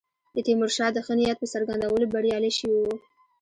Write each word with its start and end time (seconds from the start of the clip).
د 0.35 0.37
تیمورشاه 0.47 0.91
د 0.93 0.97
ښه 1.05 1.13
نیت 1.19 1.37
په 1.39 1.47
څرګندولو 1.53 2.11
بریالي 2.13 2.51
شوي 2.59 2.77
وو. 2.81 2.93